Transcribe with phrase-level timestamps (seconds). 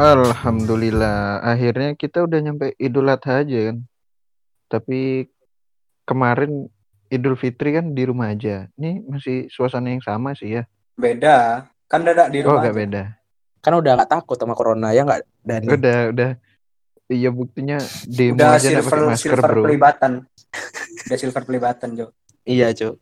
[0.00, 3.84] Alhamdulillah, akhirnya kita udah nyampe Idul Adha aja kan.
[4.66, 5.28] Tapi
[6.02, 6.72] kemarin
[7.06, 8.64] Idul Fitri kan di rumah aja.
[8.74, 10.64] Ini masih suasana yang sama sih ya.
[10.96, 11.68] Beda.
[11.84, 12.64] Kan dadak di Oh, rumah.
[12.64, 12.80] gak aja.
[12.80, 13.02] beda.
[13.60, 15.66] Kan udah nggak takut sama corona ya nggak Dani?
[15.68, 16.30] Udah, udah.
[17.06, 17.76] Iya buktinya
[18.06, 19.62] demo Udah aja silver pakai masker silver bro.
[19.66, 20.12] pelibatan.
[21.04, 22.06] Udah silver pelibatan, Jo.
[22.42, 22.96] Iya cuy.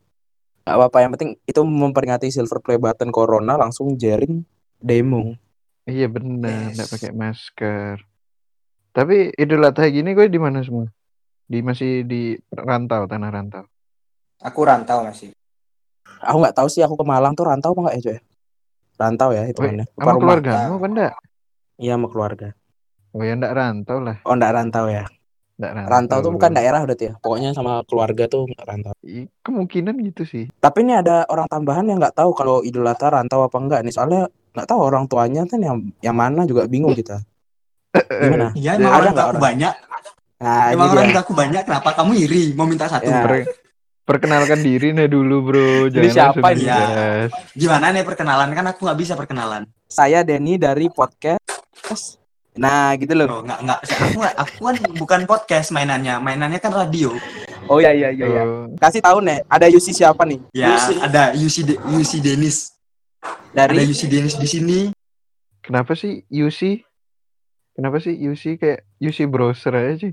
[0.64, 4.42] Gak apa-apa yang penting itu memperingati silver play button corona langsung jaring
[4.76, 5.38] demo.
[5.88, 6.92] Iya bener, nggak Yes.
[6.92, 7.96] pakai masker.
[8.92, 10.84] Tapi Idul Adha gini gue di mana semua?
[11.48, 13.64] Di masih di rantau, tanah rantau.
[14.44, 15.32] Aku rantau masih.
[16.20, 18.18] Aku nggak tahu sih aku ke Malang tuh rantau apa nggak ya cuy?
[19.00, 19.72] Rantau ya itu ya.
[19.72, 20.20] Apa Sama rumah?
[20.20, 21.12] keluargamu apa enggak?
[21.78, 22.48] Iya sama keluarga.
[23.16, 25.04] Oh ya enggak rantau lah, Oh enggak rantau ya.
[25.56, 25.90] enggak rantau.
[25.94, 27.14] Rantau tuh bukan daerah berarti ya.
[27.22, 28.92] Pokoknya sama keluarga tuh nggak rantau.
[29.40, 30.44] Kemungkinan gitu sih.
[30.60, 33.94] Tapi ini ada orang tambahan yang nggak tahu kalau Idul Adha rantau apa enggak nih.
[33.94, 37.20] Soalnya nggak tahu orang tuanya kan yang yang mana juga bingung kita.
[37.94, 38.52] Gimana?
[38.58, 39.42] Iya, emang emang ada orang nggak aku orang?
[39.42, 39.74] banyak.
[40.38, 41.18] Nah, emang orang dia.
[41.18, 41.62] aku banyak.
[41.66, 42.42] Kenapa kamu iri?
[42.54, 43.10] Mau minta satu?
[43.10, 43.22] Ya.
[43.22, 43.50] Per-
[44.04, 46.64] perkenalkan diri nih dulu bro, Jadi siapa ini?
[46.64, 47.30] ngegas.
[47.52, 48.48] Gimana nih perkenalan?
[48.54, 49.66] Kan aku nggak bisa perkenalan.
[49.84, 51.42] Saya Denny dari podcast.
[52.54, 53.28] Nah, gitu loh.
[53.28, 53.80] Oh, nggak nggak.
[53.84, 54.18] Aku.
[54.24, 56.18] Aku kan bukan podcast mainannya.
[56.18, 57.12] Mainannya kan radio.
[57.68, 58.42] Oh iya iya iya iya.
[58.42, 60.40] Oh, Kasih tahu nih, ada Yusi siapa nih?
[60.56, 60.94] Ya, Yusi.
[60.98, 62.12] ada UC De- UC
[63.20, 63.54] Dennis.
[63.54, 64.78] Ada Dari UC Dennis di sini.
[65.60, 66.82] kenapa sih UC?
[67.74, 70.12] Kenapa sih UC kayak UC browser aja sih?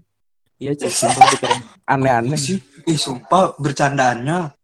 [0.56, 1.52] Iya, pikir
[1.84, 2.40] aneh-aneh.
[2.40, 2.58] sih?
[2.88, 4.56] Ih, sumpah bercandaannya.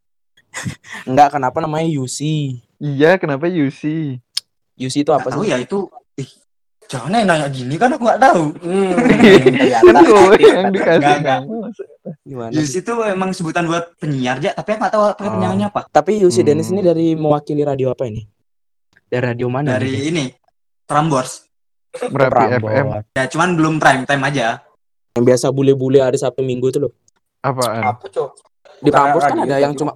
[1.10, 2.64] Enggak, kenapa namanya Yusi?
[2.80, 3.82] Iya, kenapa UC?
[4.80, 5.52] Yusi itu apa Nggak tahu sih?
[5.52, 5.80] ya itu.
[6.16, 6.30] Ih,
[6.92, 8.44] jangan yang nanya gini kan aku nggak tahu.
[8.60, 8.92] Hmm,
[10.04, 11.40] gue yang dikasih Nggak, nggak.
[11.42, 11.68] nama.
[12.22, 12.52] Gimana?
[12.52, 15.14] UC itu emang sebutan buat penyiar ya, tapi aku nggak tahu Oh.
[15.16, 15.88] penyiarnya apa.
[15.88, 16.48] Tapi Yusi Hmm.
[16.48, 18.28] Dennis ini dari mewakili radio apa ini?
[19.06, 19.72] Dari radio mana?
[19.72, 20.04] Dari nih?
[20.06, 20.26] ini
[20.84, 21.48] Prambors.
[22.06, 22.56] Merapi.
[22.58, 22.88] FM.
[23.10, 24.60] Ya cuman belum prime time aja.
[25.14, 26.92] Yang biasa bule-bule hari Sabtu Minggu itu loh.
[27.42, 27.84] Apaan?
[27.86, 28.30] Apa cok?
[28.80, 29.96] Di Prambors kan ada yang cuma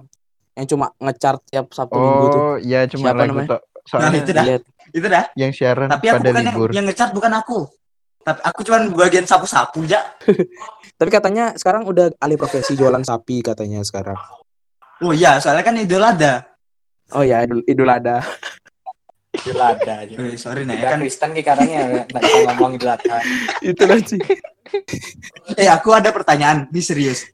[0.52, 2.40] yang cuma ngechart tiap Sabtu Minggu tuh.
[2.42, 3.48] Oh, iya cuma Siapa lagu namanya?
[3.50, 3.60] tok.
[3.82, 4.44] Soalnya Nah, itu dah.
[4.44, 4.62] Lihat.
[4.94, 5.24] Itu dah.
[5.34, 6.70] yang siaran Tapi aku pada bukan yang, libur.
[6.74, 7.58] yang ngecat bukan aku.
[8.26, 10.02] Tapi aku cuman bagian sapu-sapu aja.
[10.98, 14.18] Tapi katanya sekarang udah alih profesi jualan sapi katanya sekarang.
[15.04, 16.42] Oh iya, soalnya kan idol ada.
[17.14, 18.24] Oh ya, idul, idul ada.
[19.36, 20.32] Idul.
[20.32, 20.98] Eh, sorry nih Kan kan.
[21.04, 23.16] Kristen nggak bisa ngomong Idul Adha.
[23.70, 24.20] itu lah sih.
[25.54, 27.28] Eh aku ada pertanyaan, ini serius.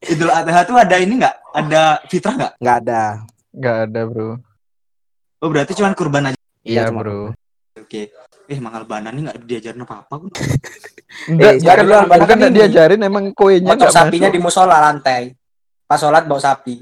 [0.00, 1.36] Idul Adha tuh ada ini nggak?
[1.52, 2.52] Ada fitrah nggak?
[2.62, 3.02] Nggak ada.
[3.52, 4.28] Nggak ada, Bro.
[5.42, 6.39] Oh berarti cuman kurban aja.
[6.62, 7.18] Iya, cuma- Bro.
[7.76, 8.02] Oke.
[8.46, 10.28] Eh mangal banan ini nggak diajarin apa apa pun.
[11.26, 12.58] Enggak, Eh, bukan, bukan bahkan nggak ini.
[12.58, 14.34] diajarin emang kuenya Motong nggak sapinya masuk.
[14.34, 15.22] di musola lantai.
[15.86, 16.74] Pas sholat bawa sapi.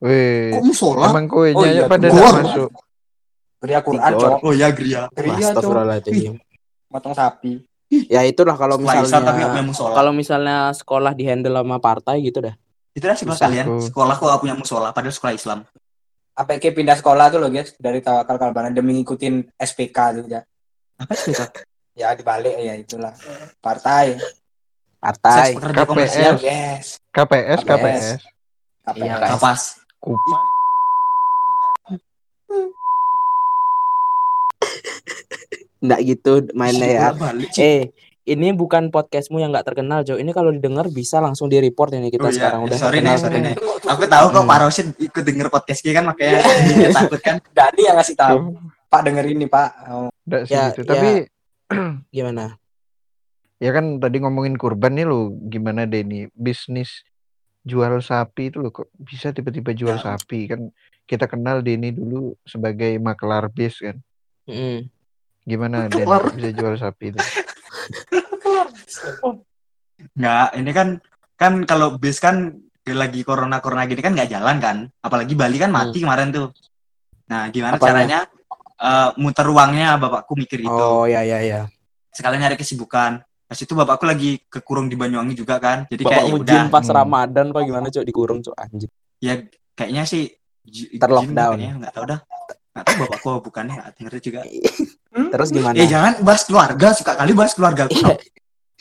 [0.00, 1.06] Weh, Kok musola?
[1.08, 2.70] emang kuenya Oh iya, pada nggak masuk.
[3.60, 4.32] Geria Quran, cok.
[4.42, 5.02] Oh ya Gria.
[5.10, 5.72] Geria, cok.
[6.90, 7.52] Motong sapi.
[8.08, 9.94] Ya itulah kalau tapi misalnya musola.
[9.94, 12.54] kalau misalnya sekolah di handle sama partai gitu dah.
[12.90, 13.46] Itu dah sekolah Bisa.
[13.46, 13.66] kalian.
[13.80, 15.58] Sekolah kok nggak punya musola, padahal sekolah Islam.
[16.34, 20.42] APK pindah sekolah tuh loh guys dari Tawakal Kalbanan demi ngikutin SPK tuh ya.
[20.98, 21.46] Apa sih itu?
[21.94, 23.14] Ya dibalik ya itulah.
[23.62, 24.18] Partai.
[24.98, 25.54] Partai.
[25.54, 26.14] KPS.
[26.42, 26.86] Yes.
[27.14, 27.62] KPS, KPS.
[27.62, 28.04] KPS.
[28.82, 28.98] KPS.
[28.98, 29.28] Iya, Kak.
[29.38, 29.62] Kapas.
[30.02, 30.18] Kup-
[35.84, 37.08] Nggak gitu mainnya ya.
[37.60, 37.92] Eh,
[38.24, 40.16] ini bukan podcastmu yang nggak terkenal, Jo.
[40.16, 43.12] Ini kalau didengar bisa langsung di report ini kita Oh iya, sekarang udah sorry terkenal.
[43.12, 43.54] nih, sorry nih.
[43.84, 44.48] Aku tahu kok Hmm.
[44.48, 47.36] Pak Rosid ikut denger podcast kita kan makanya dia takut kan.
[47.56, 48.36] Dani yang ngasih tahu.
[48.40, 48.44] Tuh,
[48.86, 49.68] Pak denger ini Pak.
[49.86, 50.80] Oh, Ya, gitu.
[50.82, 50.88] ya.
[50.88, 51.10] Tapi
[52.10, 52.44] Gimana?
[53.60, 57.04] ya kan tadi ngomongin kurban nih lo gimana deh nih bisnis
[57.62, 60.04] jual sapi itu lo kok bisa tiba-tiba jual Ya.
[60.06, 60.68] sapi kan
[61.04, 63.96] kita kenal Denny dulu sebagai maklar bis kan
[64.44, 64.92] Mm.
[65.42, 66.20] gimana Den Maklar.
[66.22, 67.20] kok bisa jual sapi itu
[70.14, 70.88] Nggak, ini kan
[71.34, 72.54] kan kalau bis kan
[72.84, 74.76] lagi corona corona gini kan nggak jalan kan.
[75.00, 76.52] Apalagi Bali kan mati kemarin tuh.
[77.26, 77.88] Nah, gimana Apanya?
[77.88, 78.18] caranya
[78.76, 80.68] eh, muter uangnya bapakku mikir itu.
[80.70, 81.60] Oh ya ya ya.
[82.12, 83.24] Sekalian nyari kesibukan.
[83.44, 85.84] Pas itu bapakku lagi kekurung di Banyuwangi juga kan.
[85.88, 86.96] Jadi kayak Bapak ya Mujin udah pas Hmm.
[86.96, 88.92] Ramadan pak gimana cok dikurung cok anjing.
[89.18, 89.34] ya
[89.74, 90.28] kayaknya sih
[90.94, 91.56] Terlockdown.
[91.56, 92.20] kayaknya, nggak tahu dah.
[92.72, 94.40] Nggak tahu bapakku apa bukan ya, nggak ngerti juga.
[95.14, 95.74] Terus gimana?
[95.78, 97.86] Eh jangan bahas keluarga, suka kali bahas keluarga.
[97.86, 98.14] Iya.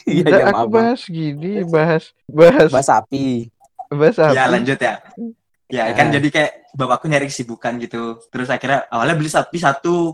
[0.03, 3.47] Iya Nggak, ya, aku maaf, bahas gini bahas bahas Bahas sapi.
[3.88, 4.94] bahas sapi Ya lanjut ya.
[5.69, 5.94] Ya Ya.
[5.94, 8.19] kan jadi kayak bapakku nyari kesibukan gitu.
[8.27, 10.12] Terus akhirnya awalnya beli sapi satu.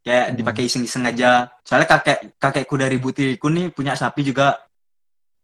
[0.00, 0.36] Kayak Hmm.
[0.36, 1.50] dipakai iseng-iseng aja.
[1.60, 4.56] Soalnya kakek kakekku dari butiku nih punya sapi juga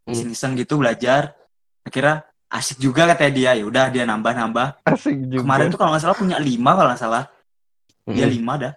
[0.04, 0.14] Hmm.
[0.14, 1.34] iseng-iseng gitu belajar.
[1.82, 3.50] Akhirnya asik juga katanya dia.
[3.56, 4.86] Ya udah dia nambah-nambah.
[4.86, 7.24] asik juga Kemarin tuh kalau nggak salah punya lima kalau nggak salah.
[8.06, 8.32] Dia Mm.
[8.32, 8.72] lima dah.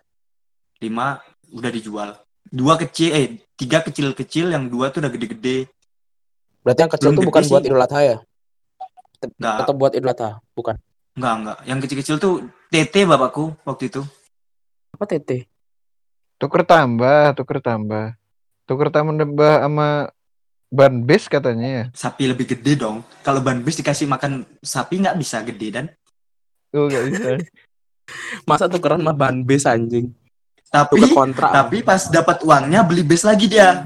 [0.80, 1.20] Lima
[1.52, 2.10] udah dijual.
[2.50, 5.70] dua kecil eh tiga kecil-kecil yang dua tuh udah gede-gede
[6.60, 7.52] Berarti yang kecil Belum tuh gede bukan sih.
[7.54, 8.18] buat Idul Adha ya?
[9.22, 9.56] Enggak.
[9.62, 10.30] Atau buat Idul Adha?
[10.52, 10.76] Bukan.
[11.14, 12.34] enggak enggak yang kecil-kecil tuh
[12.68, 14.02] TT bapakku waktu itu
[14.90, 15.46] Apa TT?
[16.36, 18.16] Tuker tambah, tuker tambah.
[18.64, 19.14] Tuker tambah
[19.60, 20.10] sama
[20.70, 21.86] ban base katanya ya.
[21.92, 25.86] sapi lebih gede dong kalau ban bis dikasih makan sapi nggak bisa gede dan
[26.70, 27.30] Oh, gak bisa.
[28.50, 30.14] Masa tukeran sama ban base anjing?
[30.70, 31.52] Tapi Tuker kontrak.
[31.52, 33.84] tapi pas dapat uangnya beli bis lagi dia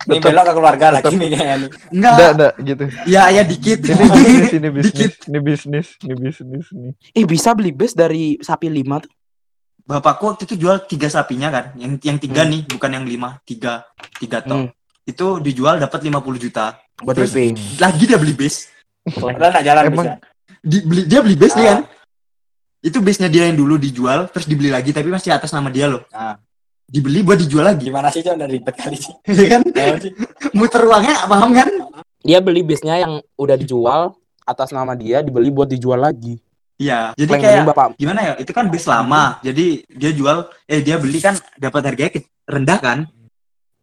[0.00, 1.70] Ini belok ke keluarga lagi nih kayaknya nih.
[1.90, 2.84] enggak Enggak, enggak gitu.
[3.06, 5.12] ya ya dikit Ini bisnis, ini bisnis, Dikit.
[5.26, 6.92] ini bisnis, ini bisnis nih.
[7.12, 9.12] Eh bisa beli base dari sapi lima tuh.
[9.80, 12.50] bapakku waktu itu jual tiga sapinya kan yang yang tiga Hmm.
[12.50, 14.70] nih bukan yang lima tiga tiga ton Hmm.
[15.02, 17.32] itu dijual dapat 50 juta Buat Terus-
[17.78, 18.68] lagi dia beli bis
[19.06, 20.12] Padahal nggak jalan Emang- bisa.
[20.60, 21.70] Dibeli, dia beli bis nih Ah.
[21.70, 21.80] kan
[22.80, 26.02] itu bisnya dia yang dulu dijual terus dibeli lagi tapi masih atas nama dia loh.
[26.10, 26.38] Ah.
[26.84, 27.84] dibeli buat dijual lagi.
[27.84, 28.24] Gimana sih?
[28.24, 29.12] Udah ribet kali sih.
[29.28, 29.60] Iya kan?
[30.00, 30.08] Sih.
[30.52, 31.68] muter uangnya paham kan?
[32.18, 36.40] Dia beli bisnya yang udah dijual atas nama dia dibeli buut dijual lagi.
[36.74, 37.12] iya.
[37.12, 37.88] Jadi Paling kayak bapak.
[37.94, 38.32] gimana ya?
[38.36, 39.36] Itu kan bis lama.
[39.42, 42.98] Jadi dia jual eh dia beli kan dapat harganya rendah kan?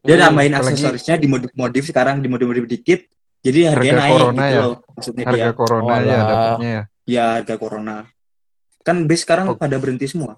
[0.01, 3.05] Dia Hmm, nambahin apalagi- aksesorisnya dimodif-modif sekarang dimodif-modif dikit.
[3.41, 4.61] Jadi harganya Harga naik corona gitu ya?
[4.61, 5.29] loh maksudnya dia.
[5.29, 6.83] Harga corona Oh, ya dapatnya ya.
[7.05, 7.95] ya harga corona
[8.85, 9.57] kan bis sekarang Oh.
[9.57, 10.37] pada berhenti semua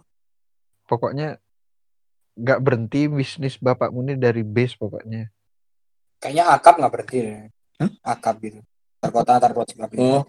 [0.88, 1.36] Pokoknya
[2.34, 5.28] nggak berhenti bisnis bapakmu ini dari base pokoknya.
[6.18, 7.18] Kayaknya akap nggak berhenti.
[7.76, 7.90] Hah?
[8.08, 8.64] Akap gitu.
[8.98, 9.72] Antar kota, antar kota.
[9.76, 10.22] sebagainya.
[10.22, 10.24] oh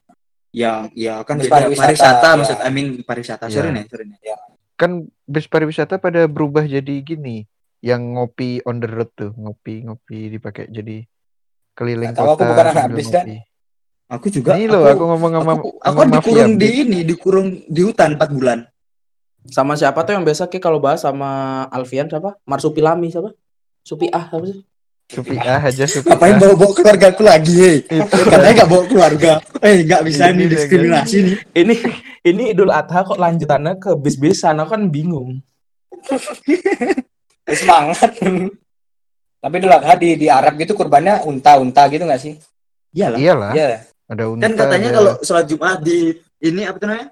[0.49, 2.35] ya ya kan Bis pariwisata, pariwisata, ya.
[2.35, 3.55] maksud I mean pariwisata Ya.
[3.55, 4.19] sorry nih sorry nih
[4.75, 4.91] Kan
[5.25, 7.47] base pariwisata pada berubah jadi gini,
[7.79, 11.07] yang ngopi on the road tuh, ngopi-ngopi dipakai jadi
[11.73, 13.27] keliling Nggak tahu, aku kota bukan anak bis, Dan.
[14.09, 17.49] Aku juga Ini loh aku ngomong sama aku, aku sama mafia dikurung di ini dikurung
[17.69, 18.59] di hutan 4 bulan
[19.49, 22.37] sama siapa tuh yang biasa Ki kalau bahas sama Alfian siapa?
[22.45, 23.33] Marsupilami siapa?
[23.81, 24.61] Supi ah apa sih?
[25.09, 26.41] Supi ah aja Supi ngapain ah.
[26.45, 27.77] bawa bawa keluarga aku lagi hei
[28.33, 29.31] katanya nggak bawa keluarga
[29.65, 31.75] eh nggak bisa Ini nih diskriminasi nih Ini
[32.29, 35.41] ini Idul Adha kok lanjutannya ke bis-bisan aku kan bingung.
[37.49, 38.13] Eh, Semangat.
[39.41, 42.37] Tapi dulu Adha di di Arab gitu kurbannya unta-unta gitu nggak sih?
[42.93, 43.69] iyalah Iyalah, Iya.
[44.09, 44.43] Ada unta.
[44.43, 45.99] kan katanya ada- kalau sholat jumat di
[46.41, 47.09] ini apa tuh namanya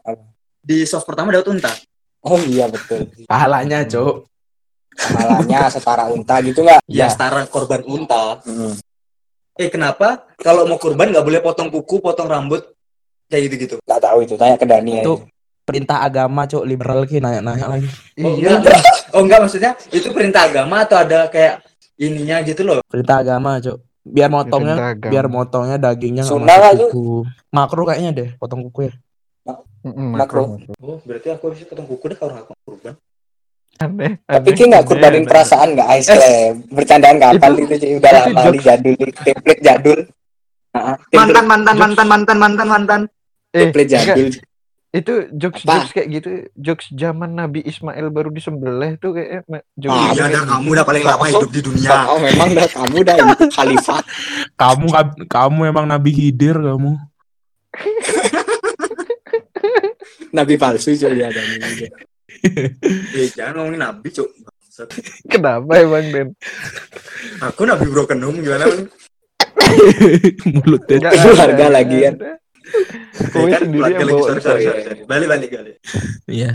[0.58, 1.72] di soft pertama dapat unta
[2.20, 3.06] Oh iya betul.
[3.24, 4.26] Pahalanya, Cok.
[4.90, 6.82] Kamalannya setara unta gitu nggak?
[6.84, 7.06] ya Ya.
[7.06, 8.40] setara korban unta
[9.54, 12.66] eh kenapa kalau mau kurban nggak boleh potong kuku potong rambut
[13.26, 14.34] kayak gitu gitu Nggak tahu itu.
[14.34, 15.24] Tanya ke Dani Itu aja.
[15.62, 17.88] perintah agama, Cok, liberal Ki nanya-nanya lagi.
[18.18, 18.80] oh, Iya, enggak.
[19.10, 21.62] oh enggak maksudnya itu perintah agama atau ada kayak
[21.96, 23.78] ininya gitu loh Perintah agama, Cok.
[24.06, 27.16] Biar motongnya biar motongnya dagingnya nggak Sunnah lah, masuk kuku.
[27.50, 28.92] Makro kayaknya deh, potong kuku ya.
[29.86, 30.58] Makro.
[30.82, 32.94] oh berarti aku harus potong kuku deh kalau mau kurban
[33.76, 34.16] Aneh.
[34.24, 35.28] Tapi aneh, Ki nggak kurbanin aneh.
[35.28, 36.54] perasaan nggak Ice Clam?
[36.72, 37.86] Bercandaan kapan Itu- itu?
[38.00, 38.94] Udah itu lama nih jadul.
[38.96, 39.98] Template jadul.
[40.72, 43.00] Heeh, template- mantan mantan mantan mantan mantan mantan
[43.52, 44.28] Eh, template jadul.
[44.96, 45.72] Itu jokes Apa?
[45.76, 50.24] jokes kayak gitu, jokes zaman Nabi Ismail baru disembelih tuh kayak eh, jokes Ah, iya
[50.26, 50.48] dah gitu.
[50.48, 54.00] kamu udah paling lama hidup di dunia Oh, memang dah kamu dah ini khalifah.
[54.62, 54.86] Kamu
[55.28, 56.96] kamu emang Nabi Khidir kamu.
[60.32, 61.88] Nabi palsu coy ya Dani.
[63.16, 64.28] eh jangan ngomongin nabi cok.
[65.26, 66.28] Kenapa emang Den?
[67.40, 68.64] aku nabi broken home gimana?
[70.52, 70.96] Mulutnya.
[71.00, 72.14] Enggak Itu ada, harga lagi kan.
[73.32, 74.44] Kowe kan sendiri yang bawa sorry, ya.
[74.64, 75.00] sorry, sorry.
[75.04, 75.76] balik balik balik
[76.26, 76.50] Iya.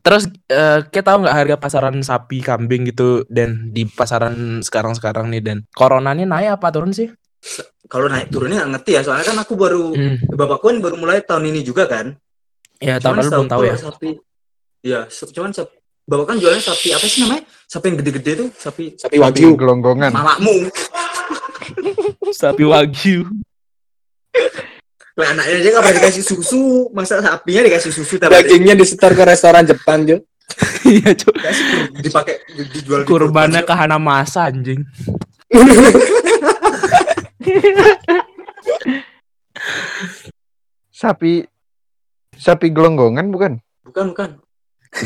[0.00, 5.42] Terus eh, kita tahu nggak harga pasaran sapi kambing gitu dan di pasaran sekarang-sekarang nih
[5.42, 7.10] dan corona ini naik apa turun sih?
[7.86, 10.18] kalau naik turunnya nggak ngerti ya soalnya kan aku baru Hmm.
[10.28, 12.18] bapakku kan baru mulai tahun ini juga kan
[12.78, 13.74] Ya tahun lalu belum tahu ya.
[13.74, 14.10] sapi
[14.80, 15.72] ya cuman sap-
[16.04, 19.54] bapak kan jualnya sapi apa sih namanya sapi yang gede-gede tuh sapi Sapi Sapi wagyu.
[19.54, 20.10] gelonggongan.
[20.10, 20.66] mamamu
[22.30, 23.24] Sapi wagyu.
[25.18, 26.62] Lah anaknya aja nggak pernah dikasih susu
[26.94, 30.22] masa sapinya dikasih susu tapi Dagingnya disetor ke restoran Jepang Jo.
[30.80, 31.36] Iya, kur-
[32.00, 32.40] dipakai
[32.72, 33.68] dijual di Kurbannya kurban.
[33.68, 34.80] ke Hanamasa anjing.
[40.90, 41.42] Sapi
[42.34, 43.52] sapi gelonggongan bukan?
[43.82, 44.30] bukan bukan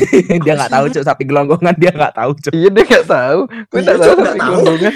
[0.43, 1.03] dia nggak tahu, Cuk.
[1.03, 2.51] Sapi gelonggongan dia nggak tahu, Cuk.
[2.51, 3.39] Iya dia nggak tahu.
[3.45, 4.93] Gue Iya, nggak tahu sapi gelonggongan.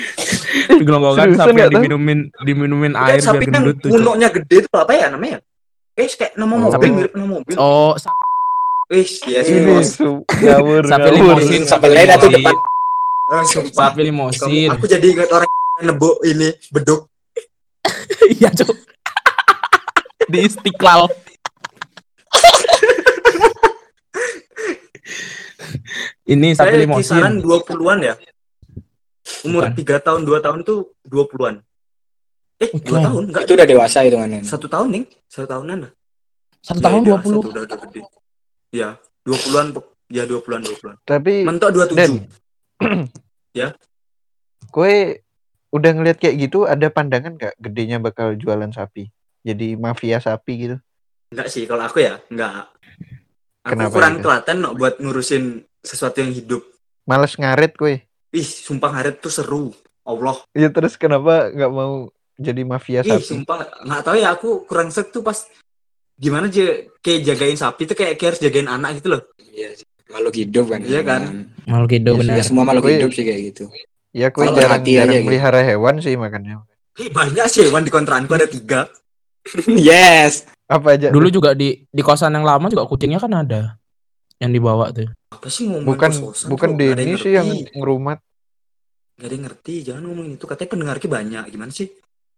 [0.68, 3.90] Sapi gelonggongan sapi yang diminumin diminumin air biar sapi kan gendut tuh,
[4.32, 5.38] gede tuh apa ya namanya
[5.94, 6.60] eh kayak nama Oh.
[6.62, 8.24] mobil Sapi- mirip nama mobil Oh, sapi
[8.88, 10.00] Wih, iya sih, bos.
[10.00, 12.56] su- ngawur Sapi limosin, Sampai lain atau depan.
[13.68, 14.70] Sapi limosin.
[14.72, 17.12] Aku jadi ingat orang yang nebuk ini beduk.
[18.32, 18.72] Iya, Cuk.
[20.26, 21.12] Di Istiqlal.
[26.28, 27.02] Ini sapi Saya limosin.
[27.02, 28.14] kisaran 20-an ya.
[29.44, 29.80] Umur Bukan.
[29.80, 31.56] 3 tahun, 2 tahun tuh 20-an.
[32.58, 33.02] Eh, 2 Bukan.
[33.02, 33.42] tahun enggak.
[33.44, 34.30] Itu udah dewasa itu kan.
[34.42, 35.92] Satu tahun nih, satu tahunan lah.
[36.60, 37.16] Satu Ya, tahun 20.
[37.38, 38.02] satu udah, udah gede.
[38.70, 38.90] Ya,
[39.24, 40.96] 20-an pok- ya 20-an 20-an.
[41.02, 41.96] Tapi Mentok 27.
[41.96, 42.12] Den.
[43.54, 43.68] Ya.
[44.68, 45.24] Kue
[45.70, 49.08] udah ngeliat kayak gitu ada pandangan gak gedenya bakal jualan sapi?
[49.42, 50.78] Jadi mafia sapi gitu.
[51.30, 52.68] Enggak sih kalau aku ya, enggak.
[53.64, 54.24] Aku Kenapa kurang gitu?
[54.24, 55.44] telaten no, buat ngurusin
[55.88, 56.62] sesuatu yang hidup.
[57.08, 58.04] Males ngaret kue.
[58.36, 59.72] Ih, sumpah ngaret tuh seru.
[60.04, 60.36] Allah.
[60.52, 63.24] Ya terus kenapa nggak mau jadi mafia Ih, sapi?
[63.24, 65.36] sumpah nggak tahu ya aku kurang sek tuh pas
[66.16, 66.64] gimana aja
[67.00, 69.22] kayak jagain sapi tuh kayak, kayak harus jagain anak gitu loh.
[69.40, 69.88] Iya sih.
[70.08, 70.80] Makhluk hidup kan.
[70.84, 71.22] Iya kan?
[71.68, 72.36] Makhluk hidup Iya, benar.
[72.40, 73.64] Ya, semua makhluk Gue- hidup sih kayak gitu.
[74.16, 75.26] Ya kue Kalau jarang, hati aja jarang gitu.
[75.28, 76.64] melihara hewan sih makanya.
[76.98, 78.88] Ih, banyak sih hewan di kontraanku ada tiga.
[79.68, 80.48] yes.
[80.68, 81.12] Apa aja?
[81.12, 83.76] Dulu juga di di kosan yang lama juga kucingnya kan ada
[84.38, 85.10] yang dibawa tuh.
[85.34, 88.18] Apa sih ngomongin bukan kos-kosan bukan ada Denny yang sih yang ngerumat.
[89.18, 90.46] Gak ada yang ngerti, jangan ngomongin itu.
[90.46, 91.44] Katanya pendengarnya banyak.
[91.50, 91.88] Gimana sih?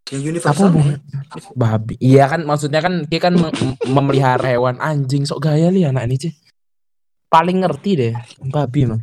[0.10, 0.98] Yang Apa universal hubungan?
[1.54, 1.96] Babi.
[2.02, 6.08] Iya kan maksudnya kan dia kan mem- mem- memelihara hewan anjing sok gaya li anak
[6.08, 6.34] ini sih.
[7.30, 8.14] Paling ngerti deh
[8.50, 9.02] babi emang.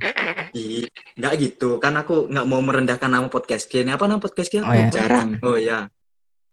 [0.56, 0.88] Ih,
[1.20, 1.78] nggak gitu.
[1.78, 3.92] Kan aku nggak mau merendahkan nama podcast ini.
[3.92, 4.66] Apa nama podcast kita?
[4.66, 4.88] Oh, ya.
[4.90, 5.38] Jarang.
[5.46, 5.86] Oh ya.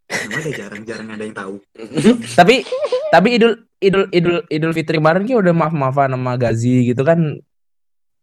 [0.05, 1.55] Nama ada jarang-jarang ada yang tahu.
[2.37, 2.61] tapi
[3.13, 7.37] tapi idul idul idul idul fitri kemarin ki udah maaf maafan sama Gazi gitu kan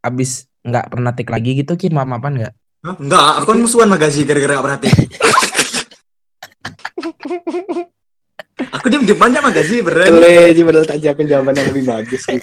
[0.03, 2.97] abis nggak pernah tik lagi gitu ki maaf maafan nggak Hah?
[2.97, 4.89] Enggak, aku kan musuhan sama Gazi gara-gara gak perhati.
[8.81, 10.17] aku diam diam aja sama Gazi beneran.
[10.57, 12.41] Sih padahal tak siapin jawaban yang lebih bagus sih.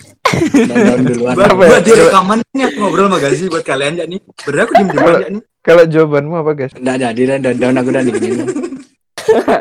[0.54, 1.34] Dan duluan.
[1.34, 1.82] Gua, ya?
[1.82, 4.22] di rekaman nih aku ngobrol sama Gazi buat kalian ya nih.
[4.46, 5.42] Beneran aku diam diam aja nih.
[5.66, 6.74] Kalau jawabanmu apa guys?
[6.78, 8.46] Nggak jadi dan dan down aku udah digini.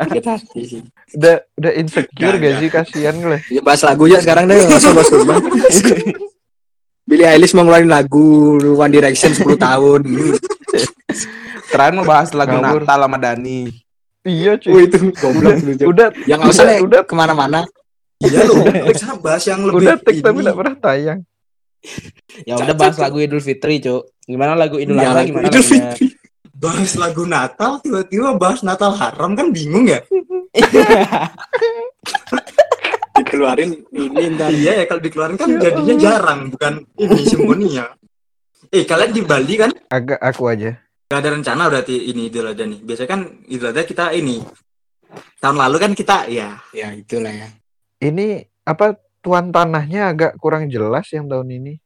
[0.09, 0.81] Kita hati sih.
[1.15, 3.39] Udah udah insecure gak sih kasihan gue.
[3.51, 5.43] Ya bahas lagu aja sekarang deh, usah bahas kurban.
[7.09, 10.01] Billie Eilish mau ngeluarin lagu One Direction 10 tahun.
[11.67, 12.83] terakhir mau bahas lagu Ngawur.
[12.83, 13.71] Natal sama Dani
[14.27, 14.91] Iya Oh cuy.
[14.91, 15.87] itu goblok lu, Cok.
[15.87, 17.61] Udah Ya nggak usah udah, udah ke mana-mana.
[18.19, 18.59] Iya loh.
[18.91, 21.21] Kita bahas yang lebih udah tik tapi gak pernah tayang.
[22.43, 25.95] ya udah bahas lagu Idul Fitri cuk gimana lagu Idul Ya, Adha gimana Idul lagunya?
[26.57, 30.01] Bahas lagu Natal tiba-tiba bahas Natal haram kan bingung ya
[33.17, 34.53] Dikeluarin ini ntar.
[34.53, 37.85] iya ya kalau dikeluarin kan jadinya jarang bukan ini semuanya
[38.69, 40.77] eh kalian di Bali kan Agak aku aja.
[41.07, 44.43] gak ada rencana berarti ini Idul Adha nih biasanya kan Idul Adha kita ini
[45.41, 47.49] tahun lalu kan kita ya Ya itulah ya.
[47.97, 48.93] Ini apa
[49.25, 51.81] tuan tanahnya agak kurang jelas yang tahun ini.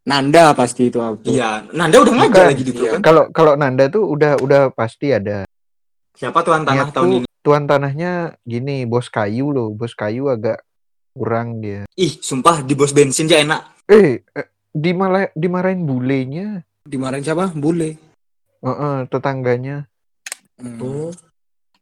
[0.00, 1.28] Nanda pasti itu aku.
[1.28, 2.92] iya Nanda udah ngajar Bukan, lagi di grup iya.
[2.92, 5.44] kan Kalau kalau Nanda tuh udah udah pasti ada.
[6.12, 10.28] siapa tuan tanah Niat tahun tuh ini tuan tanahnya gini, bos kayu loh, bos kayu
[10.28, 10.60] agak
[11.10, 11.84] kurang dia.
[11.94, 16.62] ih sumpah di bos bensin aja enak Eh, eh dimalah dimarahin bulenya.
[16.80, 17.50] Dimarahin siapa?
[17.50, 17.98] Bule.
[18.60, 19.90] Heeh, tetangganya.
[20.56, 20.78] Hmm.
[20.78, 21.10] oh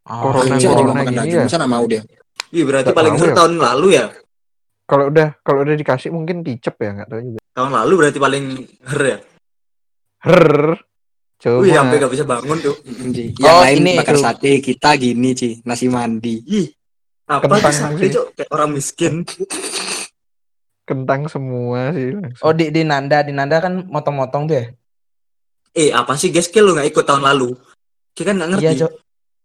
[0.03, 1.37] Ah, Corona- Bisa corona juga makan gini daging.
[1.37, 1.45] ya?
[1.45, 2.03] Masa nggak mau dia?
[2.49, 3.35] ih berarti Nggak paling ya.
[3.37, 4.07] tahun lalu ya
[4.89, 7.38] Kalau udah kalau udah dikasih mungkin kicep ya, nggak tahu juga.
[7.59, 8.45] Tahun lalu berarti paling
[8.87, 9.19] her ya?
[10.21, 10.79] Her.
[11.39, 11.63] Coba.
[11.63, 12.75] wih sampai gak bisa bangun tuh.
[13.39, 16.43] Yang Oh, lain ini makan sate, kita gini Ci, nasi mandi.
[16.45, 16.67] ih
[17.25, 18.11] apa Kentang tuh sate sih.
[18.11, 18.27] cok?
[18.35, 19.15] Kayak orang miskin.
[20.83, 22.43] Kentang semua sih langsung.
[22.43, 23.21] oh di di Nanda.
[23.21, 24.65] Di Nanda kan motong-motong tuh ya?
[25.73, 26.33] Eh apa sih?
[26.33, 27.55] Guys kayak lu gak ikut tahun lalu?
[28.11, 28.65] Kita kan nggak ngerti.
[28.65, 28.93] Iya cuk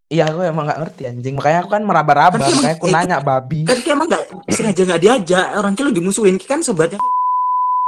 [0.06, 1.34] iya aku emang nggak ngerti anjing.
[1.34, 2.36] Makanya aku kan meraba-raba.
[2.36, 3.60] Kan makanya aku emang- nanya babi.
[3.62, 5.46] kan kayak emang gak sengaja gak diajak.
[5.54, 6.36] Orang kayak lu dimusuhin.
[6.38, 6.98] Kan sobatnya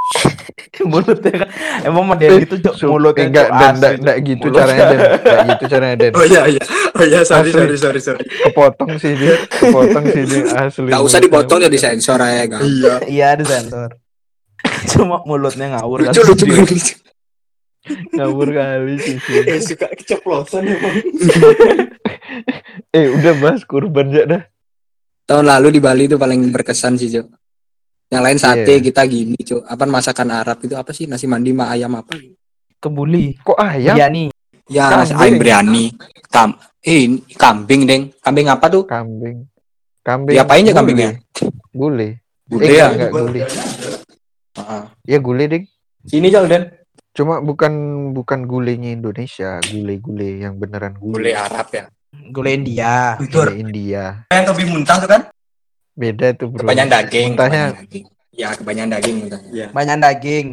[0.86, 1.48] mulutnya kan
[1.82, 4.60] emang model gitu cuk Su- mulutnya enggak dan enggak, enggak gitu Mulutnya.
[4.62, 4.98] caranya dan.
[5.00, 6.12] Enggak gitu caranya dan.
[6.14, 6.62] Oh iya iya.
[6.92, 7.58] Oh iya sorry Asli.
[7.58, 8.24] sorry sorry sorry.
[8.24, 9.34] Kepotong sih dia.
[9.50, 10.42] Kepotong sih dia.
[10.54, 12.60] Asli Gak usah dipotong jadi sensor aja kan.
[12.62, 12.94] iya.
[13.04, 13.90] Iya ada sensor.
[14.92, 16.44] Cuma mulutnya ngawur kan Lucu lucu.
[16.46, 16.86] Banget.
[18.12, 19.42] ngawur kali sih sih.
[19.70, 20.94] suka keceplosan emang
[22.90, 24.42] eh udah bahas kurban ya dah.
[25.26, 27.26] Tahun lalu di Bali itu paling berkesan sih, Cok.
[28.06, 28.84] Yang lain sate, Iya.
[28.84, 29.62] kita gini, Cok.
[29.64, 31.04] Apa masakan Arab itu apa sih?
[31.04, 32.14] Nasi mandi ma ayam apa?
[32.76, 34.28] kebuli kok ayam iya nih
[34.68, 35.16] Ya, Kambing.
[35.16, 35.84] ayam biryani.
[36.28, 38.02] Kam eh, ini kambing, Deng.
[38.16, 38.84] Kambing apa tuh?
[38.84, 39.48] kambing
[40.00, 40.76] kambing Diapain aja gulai.
[40.76, 41.10] kambingnya?
[41.72, 42.10] gulai
[42.44, 42.86] Gulai Eh, ya?
[42.88, 43.42] enggak gulai
[44.54, 44.82] Heeh.
[45.04, 45.64] ya gulai ding
[46.04, 46.62] Sini, Cok, Den.
[47.10, 47.72] cuma bukan
[48.12, 51.84] bukan gulainya Indonesia gulai-gulai yang beneran Gulai gulai Arab ya.
[52.28, 55.22] gulai India gulai India yang lebih muntah tuh kan
[55.96, 57.28] beda tuh bro Kebanyakan daging.
[57.34, 58.04] Muntahnya kebanyakan daging.
[58.36, 59.66] Ya, kebanyakan daging muntahnya.
[59.72, 60.46] banyak daging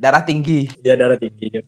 [0.00, 1.62] darah tinggi dia darah tinggi dia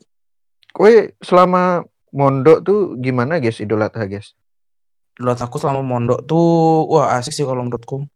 [0.73, 1.85] Kue selama
[2.17, 4.33] mondok tuh gimana guys Idul Adha guys?
[5.21, 8.09] menurut aku selama mondok tuh wah asik sih kalau menurutku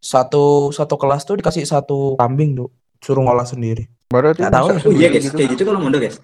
[0.00, 2.72] satu satu kelas tuh dikasih satu kambing tuh
[3.04, 4.78] suruh ngolah sendiri Berarti Nggak tahu ya.
[4.86, 6.16] Oh iya guys, kayak gitu kalau mondok guys.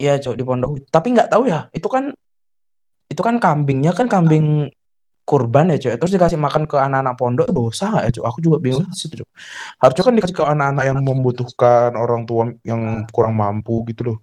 [0.00, 0.70] Iya cok di pondok.
[0.90, 1.70] Tapi nggak tahu ya.
[1.70, 2.10] Itu kan
[3.10, 4.70] itu kan kambingnya kan kambing
[5.30, 6.02] kurban ya cok.
[6.02, 8.24] Terus dikasih makan ke anak-anak pondok itu dosa nggak ya cok?
[8.26, 9.28] Aku juga bingung sih cok.
[9.78, 14.18] Harusnya kan dikasih ke anak-anak yang membutuhkan orang tua yang kurang mampu gitu loh.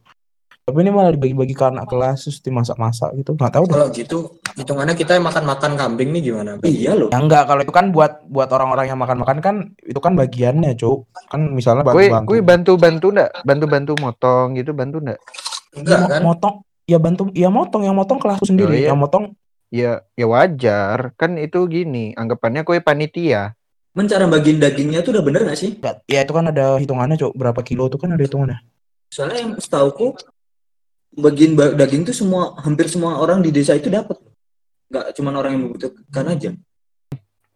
[0.67, 3.39] Tapi ini malah dibagi-bagi ke anak kelas terus dimasak-masak gitu.
[3.39, 3.75] Nggak tahu deh.
[3.79, 4.17] Kalau gitu
[4.59, 6.59] hitungannya kita makan-makan kambing nih gimana?
[6.59, 7.07] Iya loh.
[7.07, 9.55] Ya enggak kalau itu kan buat buat orang-orang yang makan-makan kan
[9.87, 10.99] itu kan bagiannya cok.
[11.31, 12.27] Kan misalnya Kue, bantu-bantu.
[12.27, 13.29] kue bantu-bantu ndak?
[13.47, 15.19] Bantu-bantu motong gitu bantu ndak?
[15.71, 16.21] Enggak Ya, kan?
[16.27, 18.87] motong ya bantu ya motong yang motong kelasku sendiri Oh, iya.
[18.91, 21.11] yang motong Ya, ya wajar.
[21.19, 23.51] Kan itu gini, anggapannya kue panitia.
[23.91, 25.73] Men cara bagiin dagingnya tuh udah bener gak sih?
[25.81, 28.61] ya, ya itu kan ada hitungannya cok berapa kilo itu kan ada hitungannya
[29.09, 30.13] Soalnya yang setauku
[31.17, 34.21] bagiin ba- daging tuh semua hampir semua orang di desa itu dapat.
[34.93, 36.53] Gak cuma orang yang membutuhkan aja.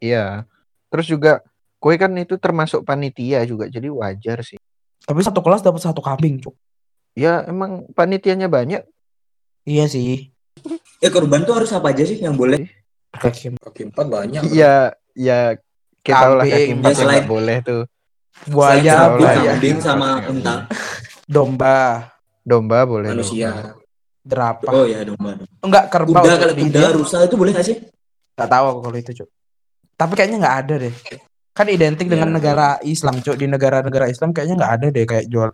[0.02, 0.44] Iya.
[0.90, 1.46] Terus juga
[1.78, 4.58] kue kan itu termasuk panitia juga, jadi wajar sih.
[5.02, 6.54] tapi satu kelas dapat satu kambing cok
[7.14, 8.86] Ya emang panitianya banyak.
[9.62, 10.30] iya sih
[10.98, 12.66] Eh korban tuh harus apa aja sih yang boleh?
[13.10, 14.42] Kaki Kaki empat banyak.
[14.46, 15.56] Iya, ya
[16.00, 17.82] kita tahu lah kaki empat ya, yang selain- boleh tuh.
[18.44, 19.52] buaya buaya ya.
[19.52, 20.66] kambing sama unta.
[21.24, 22.10] domba
[22.42, 23.08] Domba boleh.
[23.08, 23.52] Manusia.
[23.52, 23.70] domba.
[24.22, 25.34] jerapah Oh ya domba.
[25.60, 27.76] enggak kerbau Kuda kalau kuda rusa itu boleh gak sih?
[28.32, 29.28] nggak tahu aku kalau itu cok
[29.92, 30.94] tapi kayaknya nggak ada deh
[31.52, 32.34] kan identik dengan Ya.
[32.34, 35.52] negara Islam cok di negara-negara Islam kayaknya nggak ada deh kayak jual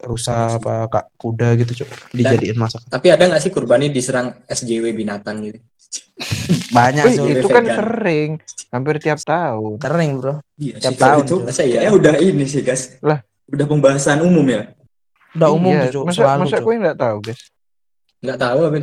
[0.00, 4.30] rusa apa kak kuda gitu cok dijadiin masak Tapi ada nggak sih kurban ini diserang
[4.44, 5.58] SJW binatang gitu?
[6.70, 7.76] banyak Wih, cok itu kan vegan.
[7.76, 8.30] sering,
[8.68, 9.78] hampir tiap tahun.
[9.78, 11.40] sering bro Iya Tiap sih, tahun, itu Cok.
[11.46, 12.98] masa ya udah ini sih guys.
[13.00, 13.18] Lah.
[13.46, 14.70] Udah pembahasan umum ya.
[15.30, 17.40] udah umum Iya, tuh cok masa selalu masa cok kue nggak tahu guys?
[18.18, 18.76] Nggak tahu apa?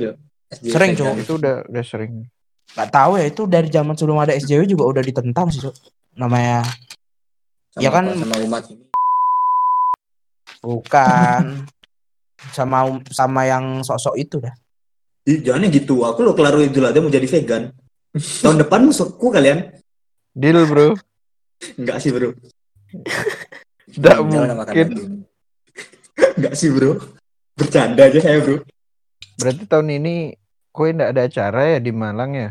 [0.47, 1.05] SJW Sering, vegan.
[1.05, 1.15] Cok.
[1.21, 2.11] Itu udah udah sering.
[2.67, 5.75] nggak tahu ya itu dari zaman sebelum ada SJW juga udah ditentang sih cok
[6.13, 6.65] namanya
[7.71, 8.83] Sama Ya kan- apa, sama umat ini.
[10.65, 11.69] Bukan
[12.51, 14.53] sama sama yang sosok itu dah
[15.25, 16.05] Ih, jangan yang gitu.
[16.05, 17.73] Aku lo kelar Idul Adha mau jadi vegan.
[18.13, 19.73] Tahun depan musuhku kalian.
[20.37, 20.93] Deal bro.
[21.81, 22.37] Enggak sih, Bro.
[23.89, 24.87] Nggak Jangan makan mungkin.
[26.37, 27.01] Enggak sih, Bro.
[27.57, 28.61] Bercanda aja saya, Bro.
[29.41, 30.37] Berarti tahun ini
[30.69, 32.49] kue nggak ada acara ya di Malang ya?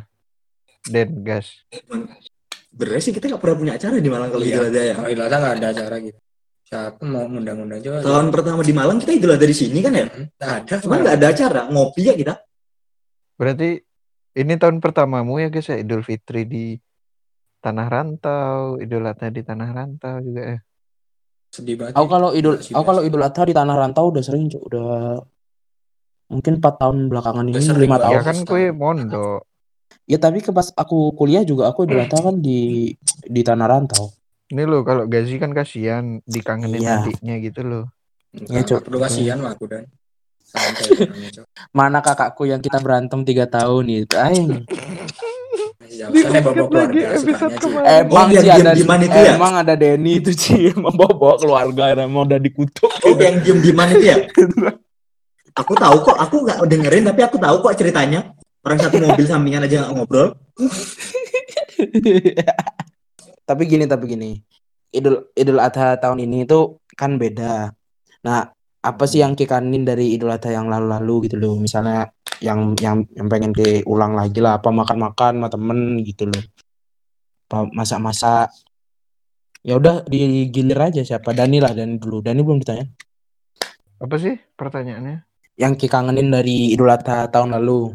[0.91, 1.63] Den gas.
[2.75, 4.59] Bener sih kita nggak pernah punya acara di Malang kalau Iya.
[4.59, 4.95] Idul Adha ya.
[4.99, 6.19] Kalau Idul Adha nggak ada acara gitu.
[6.65, 7.99] Siapa mau ngundang-undang coba?
[8.01, 10.09] Tahun pertama di Malang kita Idul Adha di sini kan ya.
[10.09, 10.75] Nggak ada.
[10.81, 12.35] Cuma nggak ada acara, ngopi ya kita.
[13.37, 13.69] Berarti
[14.35, 16.67] ini tahun pertamamu ya guys ya Idul Fitri di
[17.61, 20.59] tanah rantau, Idul Adha di tanah rantau juga ya.
[21.55, 21.95] Sedih banget.
[21.95, 22.11] aku sih.
[22.11, 25.23] kalau idul aku kalau idul adha di tanah rantau udah sering cok udah
[26.35, 28.03] mungkin empat tahun belakangan ini lima banget.
[28.03, 29.41] tahun Ya kan kue mondok.
[30.11, 32.91] ya tapi ke pas aku kuliah juga aku idul adha kan di
[33.23, 34.11] di tanah rantau
[34.45, 37.01] Ini loh kalau Gazi kan kasihan dikangenin Iya.
[37.01, 37.85] adiknya gitu loh.
[38.31, 38.81] Nggak, Iya, Cok.
[38.85, 39.85] perlu kasihan mah aku dan.
[41.77, 44.15] Mana kakakku yang kita berantem tiga tahun itu.
[45.95, 47.33] Soalnya bawa keluarga Ci.
[47.55, 48.03] kemarin.
[48.03, 49.33] emang biar sih ada itu ya?
[49.39, 53.59] emang ada Denny itu sih emang bawa bawa keluarga emang udah dikutuk Oh, yang diem
[53.63, 54.17] dieman itu ya?
[55.55, 58.35] Aku tahu kok, aku nggak dengerin tapi aku tahu kok ceritanya.
[58.67, 60.35] Orang satu mobil sampingan aja nggak ngobrol.
[63.45, 64.31] Tapi gini tapi gini.
[64.95, 67.73] Idul idul adha tahun ini itu kan beda.
[68.25, 68.41] Nah
[68.85, 71.55] apa sih yang kikanin dari idul adha yang lalu-lalu gitu loh?
[71.61, 72.11] Misalnya
[72.43, 74.59] yang yang yang pengen diulang lagi lah.
[74.61, 76.45] Apa makan-makan sama temen gitu loh.
[77.51, 78.49] Apa masak-masak.
[79.65, 81.33] Ya udah digilir aja siapa.
[81.33, 82.21] Dani lah Dani dulu.
[82.21, 82.87] Dani belum ditanya.
[83.99, 85.25] Apa sih pertanyaannya?
[85.55, 87.95] yang kikangenin dari idul adha tahun lalu.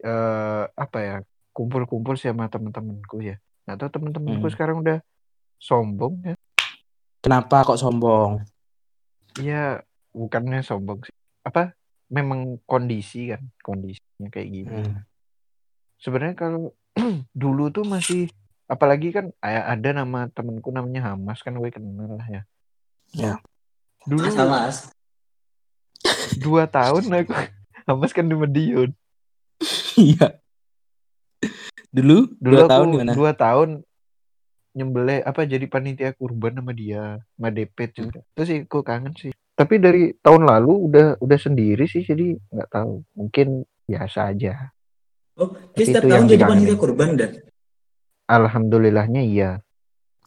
[0.00, 1.16] Eh apa ya?
[1.50, 3.36] Kumpul-kumpul sih sama temen-temenku ya.
[3.70, 4.50] Nggak tahu temen-temenku Hmm.
[4.50, 4.98] sekarang udah
[5.56, 6.34] sombong ya.
[7.22, 8.42] kenapa kok sombong
[9.38, 11.14] Iya, bukannya sombong sih.
[11.40, 11.70] Apa?
[12.10, 14.74] Memang kondisi kan, kondisinya kayak gini.
[14.74, 15.06] Hmm.
[15.96, 16.74] Sebenarnya kalau
[17.30, 18.26] dulu tuh masih
[18.66, 22.42] apalagi kan ada nama temenku namanya Hamas kan gue kenal lah ya.
[23.12, 23.32] Ya.
[24.02, 24.76] Dulu Mas, mas.
[26.36, 27.30] dua tahun aku
[27.86, 28.90] Hamas kan di Madiun.
[29.94, 30.42] iya
[31.90, 33.68] dulu Dulu dua aku tahun gimana dua tahun
[34.70, 37.98] nyembelih apa jadi panitia kurban sama dia, sama Depet Hmm.
[38.06, 38.20] juga.
[38.38, 39.32] Terus sih aku kangen sih.
[39.58, 43.02] Tapi dari tahun lalu udah udah sendiri sih jadi nggak tahu.
[43.18, 44.70] Mungkin biasa aja.
[45.34, 47.30] Oh, dia setiap Itu tahun jadi panitia kurban dan.
[48.30, 49.58] Alhamdulillahnya iya.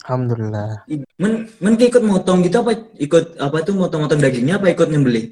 [0.04, 0.84] alhamdulillah
[1.16, 5.32] Men, men ikut motong gitu apa ikut apa tuh motong-motong dagingnya apa ikut nyembelih?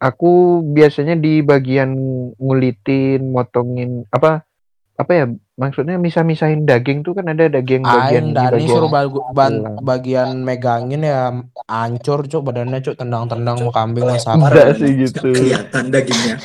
[0.00, 1.92] Aku biasanya di bagian
[2.40, 4.48] ngulitin, motongin apa
[4.94, 8.90] apa ya Maksudnya misah-misahin daging tuh kan ada daging bagian Aing di Dani bagian suruh
[8.90, 11.30] bagu- ban- bagian megangin ya
[11.64, 14.42] ancur cuk badannya cuk tendang-tendang mau kambing mau sapi.
[14.42, 15.30] Enggak sih gitu.
[15.30, 16.42] Kelihatan dagingnya.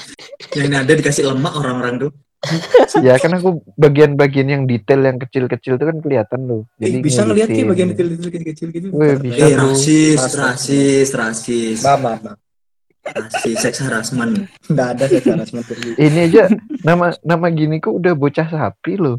[0.54, 2.12] Yang ada dikasih lemak orang-orang tuh.
[3.02, 6.62] ya kan aku bagian-bagian yang detail yang kecil-kecil tuh kan kelihatan loh.
[6.78, 7.56] Eh, Jadi bisa ngeliat ngeliatin.
[7.58, 8.88] kayak bagian detail-detail kecil-kecil gitu.
[8.94, 10.20] Wih, bisa Eh, Rasis.
[10.32, 12.32] rasis, rasis, Mama, mama.
[13.16, 14.50] Rasis, seks harassment.
[14.70, 15.98] Enggak ada secara seperti itu.
[15.98, 16.44] Ini aja
[16.86, 19.18] nama nama gini kok udah bocah sapi loh.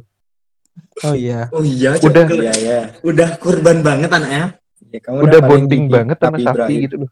[1.05, 1.49] Oh iya.
[1.51, 2.09] Oh iya, Cok.
[2.11, 2.25] Udah.
[2.31, 2.81] Iya, ya.
[3.03, 4.57] udah kurban banget anaknya.
[4.91, 6.81] Ya, kamu Udah paling bonding gigi, banget sama sapi Ibrahim.
[6.83, 7.11] gitu loh.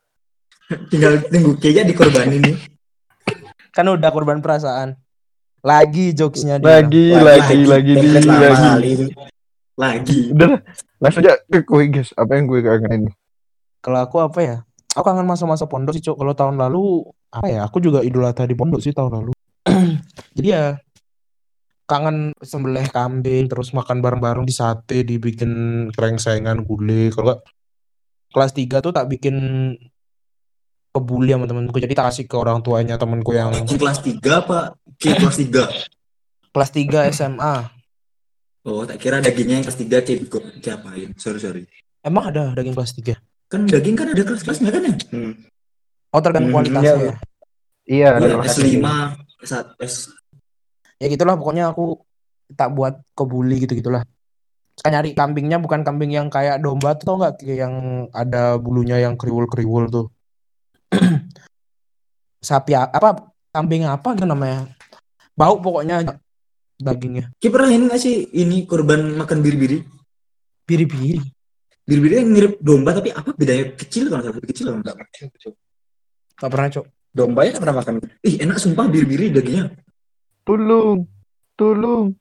[0.92, 2.56] Tinggal tunggu aja dikorbanin nih.
[3.72, 4.98] Kan udah korban perasaan.
[5.62, 6.82] Lagi jokesnya dia.
[6.82, 8.92] Lagi, Lagi, lagi, lagi, lagi, lagi.
[9.78, 10.20] Lagi.
[10.34, 10.58] Udah
[10.98, 12.10] langsung aja ke kue guys.
[12.18, 13.14] Apa yang gue kangenin?
[13.78, 14.56] Kalau aku apa ya?
[14.98, 16.18] Aku kangen masa-masa pondok sih, Cuk.
[16.18, 17.62] Kalau tahun lalu apa ya?
[17.70, 19.32] Aku juga Idul Adha di pondok sih tahun lalu.
[20.36, 20.74] Jadi ya
[21.86, 27.14] kangen sembelih kambing, terus makan bareng-bareng di sate, dibikin krengsengan, gulai.
[27.14, 27.38] Kalau
[28.34, 29.38] kelas 3 tuh tak bikin
[30.90, 31.78] kebuli sama temenku.
[31.78, 34.74] Jadi tak kasih ke orang tuanya temenku yang kelas 3 apa?
[34.98, 35.62] Ki kelas 3.
[36.58, 37.54] kelas 3 SMA.
[38.66, 40.20] Oh, tak kira dagingnya yang kelas 3 kayak
[40.58, 41.08] diapain.
[41.14, 41.62] Sorry, sorry.
[42.02, 43.14] Emang ada daging kelas 3?
[43.48, 44.94] Kan daging kan ada kelas-kelasnya kan ya?
[45.12, 45.32] Hmm.
[46.12, 47.14] Oh, tergantung Hmm, kualitasnya iya, ya.
[47.88, 48.84] Iya, Iya, ada S5,
[49.44, 49.94] S1, S
[50.98, 52.02] ya gitulah pokoknya aku
[52.58, 54.02] tak buat kebuli gitu gitulah
[54.74, 57.42] saya nyari kambingnya bukan kambing yang kayak domba tuh tau nggak?
[57.42, 57.74] Kayak yang
[58.14, 60.06] ada bulunya yang kriwul-kriwul tuh.
[62.46, 64.70] Sapi apa kambing apa itu namanya?
[65.34, 66.06] Bau pokoknya
[66.78, 67.34] dagingnya.
[67.42, 69.82] Ki pernah ini nggak sih ini korban makan biri-biri?
[70.68, 71.24] biri-biri
[71.88, 74.84] Biri-biri yang mirip domba tapi apa bedanya kecil kan lebih kecil kan?
[74.84, 75.54] Enggak ngerti itu, Cuk.
[76.38, 77.94] nggak pernah cok Domba ya nggak pernah makan.
[78.20, 79.72] Ih, enak sumpah biri-biri dagingnya.
[80.44, 81.08] Tolong,
[81.56, 82.12] tolong,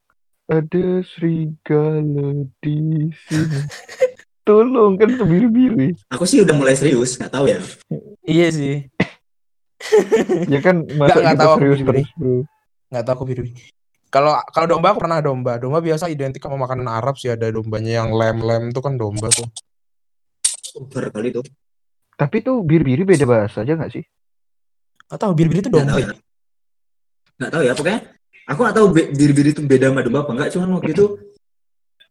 [0.47, 2.31] ada serigala
[2.63, 3.59] di sini.
[4.47, 5.91] Tolong kan biru-biru.
[6.07, 7.59] Aku sih udah mulai serius, nggak tahu ya.
[8.23, 8.87] iya sih
[10.47, 12.35] Ya kan masa nggak tahu serius terus bro.
[12.89, 13.41] nggak tahu aku biri
[14.07, 18.03] kalau kalau domba aku pernah domba domba biasa identik sama makanan Arab sih ada dombanya
[18.03, 19.47] yang lem-lem tuh kan domba tuh
[20.77, 21.41] Over kali itu.
[22.17, 24.05] Tapi tuh biru-biru beda bahasa aja nggak sih?
[25.07, 26.07] nggak tahu biri-biri tuh Nggak domba tahu ya?
[26.07, 26.15] ya.
[27.37, 27.99] Nggak tahu ya, pokoknya
[28.47, 30.49] aku nggak tahu biri-biri itu beda sama domba apa enggak.
[30.53, 31.05] Cuman waktu itu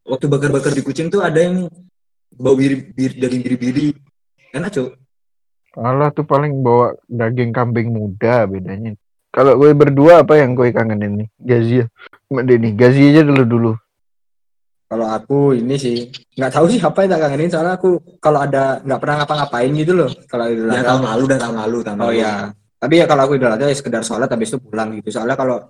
[0.06, 1.70] waktu bakar-bakar di kucing tuh ada yang
[2.34, 3.86] bau biri, biri daging biri-biri.
[4.54, 4.90] Enak cuy.
[5.76, 8.96] Alah tuh paling bawa daging kambing muda bedanya.
[9.36, 11.28] Kalau gue berdua apa yang gue kangenin nih?
[11.36, 11.86] Gazi ya.
[12.26, 13.72] Denny, Gazi aja dulu dulu.
[14.86, 18.78] Kalau aku ini sih nggak tahu sih apa yang tak kangenin soalnya aku kalau ada
[18.80, 22.06] nggak pernah ngapa-ngapain gitu loh kalau Idul Ya tahun lalu dan tahun lalu, tahun Oh
[22.06, 22.22] lalu.
[22.22, 22.32] ya.
[22.76, 25.10] Tapi ya kalau aku Idul Adha ya sekedar sholat habis itu pulang gitu.
[25.10, 25.66] Soalnya kalau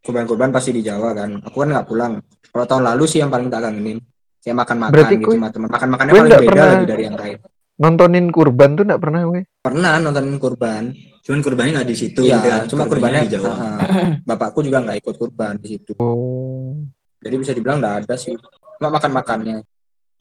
[0.00, 1.38] kurban-kurban pasti di Jawa kan.
[1.40, 2.12] Aku kan nggak pulang.
[2.50, 4.02] Kalau tahun lalu sih yang paling tak kangenin.
[4.40, 5.68] Saya makan-makan Berarti gitu kue- sama teman.
[5.70, 7.38] Makan-makannya paling beda pernah- lagi dari yang lain.
[7.80, 9.48] Nontonin kurban tuh nggak pernah gue.
[9.58, 10.92] Pernah nonton kurban.
[11.20, 12.20] Cuman kurbannya nggak di situ.
[12.22, 12.68] Gitu kan.
[12.68, 13.50] cuma kurbannya di Jawa.
[13.50, 13.80] Ah,
[14.28, 15.96] bapakku juga nggak ikut kurban di situ.
[15.96, 16.76] Oh.
[17.18, 18.36] Jadi bisa dibilang nggak ada sih.
[18.76, 19.64] Cuma makan-makannya.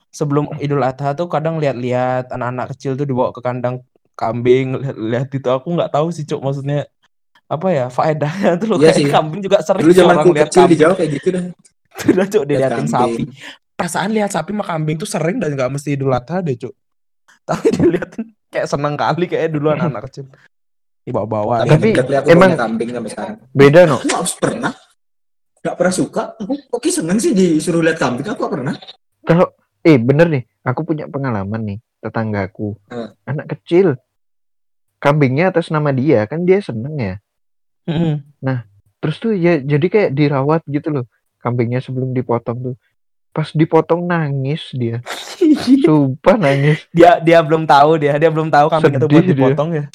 [0.10, 5.46] sebelum Idul Adha tuh kadang lihat-lihat anak-anak kecil tuh dibawa ke kandang kambing lihat-lihat itu
[5.46, 6.90] aku nggak tahu sih cuk maksudnya
[7.46, 9.06] apa ya faedahnya tuh loh Iya kayak sih.
[9.06, 11.44] kambing juga sering Dulu zaman orang lihat kecil di kambing Jawa kayak gitu dah.
[12.10, 12.90] udah cuk Lihat diliatin kambing.
[12.90, 13.24] sapi
[13.72, 16.74] perasaan lihat sapi sama kambing tuh sering dan nggak mesti Idul Adha deh cuk
[17.50, 20.30] tapi diliatin kayak seneng kali kayak dulu anak-anak kecil
[21.10, 23.38] dibawa-bawa Tapi Tapi aku emang- kambing sampai sekarang.
[23.50, 23.98] Beda no.
[23.98, 24.74] Aku nggak pernah.
[25.60, 26.24] Nggak pernah suka.
[26.38, 28.30] Aku oke seneng sih disuruh lihat kambing.
[28.30, 28.76] Aku nggak pernah.
[29.26, 29.50] Kalau
[29.82, 32.78] eh bener nih, aku punya pengalaman nih tetanggaku.
[32.94, 33.10] Hmm.
[33.26, 33.98] Anak kecil.
[35.00, 37.16] Kambingnya atas nama dia, kan dia seneng ya.
[37.88, 38.20] Mm-mm.
[39.00, 41.06] Terus tuh ya jadi kayak dirawat gitu loh.
[41.40, 42.76] Kambingnya sebelum dipotong tuh.
[43.32, 45.00] Pas dipotong nangis dia.
[45.80, 46.84] Sumpah nangis.
[46.90, 49.34] dia dia belum tahu dia dia belum tahu kambing itu buat Sedih dia.
[49.36, 49.86] dipotong ya